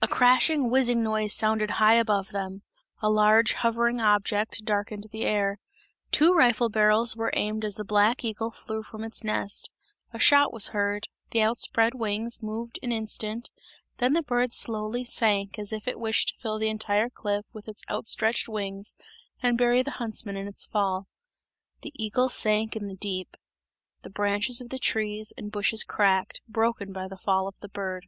A 0.00 0.08
crashing, 0.08 0.70
whizzing 0.70 1.02
noise 1.02 1.34
sounded 1.34 1.72
high 1.72 1.96
above 1.96 2.30
them; 2.30 2.62
a 3.02 3.10
large 3.10 3.52
hovering 3.52 4.00
object 4.00 4.64
darkened 4.64 5.08
the 5.12 5.24
air. 5.26 5.58
Two 6.10 6.32
rifle 6.32 6.70
barrels 6.70 7.18
were 7.18 7.30
aimed 7.34 7.62
as 7.62 7.74
the 7.76 7.84
black 7.84 8.24
eagle 8.24 8.50
flew 8.50 8.82
from 8.82 9.04
its 9.04 9.22
nest; 9.22 9.70
a 10.10 10.18
shot 10.18 10.54
was 10.54 10.68
heard, 10.68 11.08
the 11.32 11.42
out 11.42 11.58
spread 11.60 11.92
wings 11.94 12.42
moved 12.42 12.78
an 12.82 12.92
instant, 12.92 13.50
then 13.98 14.14
the 14.14 14.22
bird 14.22 14.54
slowly 14.54 15.04
sank 15.04 15.58
as 15.58 15.70
if 15.70 15.86
it 15.86 16.00
wished 16.00 16.28
to 16.30 16.40
fill 16.40 16.58
the 16.58 16.70
entire 16.70 17.10
cliff 17.10 17.44
with 17.52 17.68
its 17.68 17.82
outstretched 17.90 18.48
wings 18.48 18.96
and 19.42 19.58
bury 19.58 19.82
the 19.82 19.90
huntsmen 20.00 20.34
in 20.38 20.48
its 20.48 20.64
fall. 20.64 21.08
The 21.82 21.92
eagle 22.02 22.30
sank 22.30 22.74
in 22.74 22.86
the 22.88 22.96
deep; 22.96 23.36
the 24.00 24.08
branches 24.08 24.62
of 24.62 24.70
the 24.70 24.78
trees 24.78 25.30
and 25.36 25.52
bushes 25.52 25.84
cracked, 25.84 26.40
broken 26.48 26.90
by 26.90 27.06
the 27.06 27.18
fall 27.18 27.46
of 27.46 27.58
the 27.60 27.68
bird. 27.68 28.06